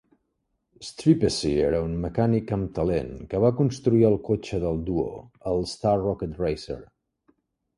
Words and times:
Stripesy 0.85 1.51
era 1.65 1.81
un 1.87 1.91
mecànic 2.05 2.53
amb 2.57 2.71
talent 2.79 3.11
que 3.35 3.41
va 3.43 3.53
construir 3.59 4.01
el 4.09 4.19
cotxe 4.31 4.63
del 4.65 4.83
duo, 4.89 5.07
el 5.53 5.63
Star 5.75 5.97
Rocket 6.07 6.41
Racer. 6.47 6.81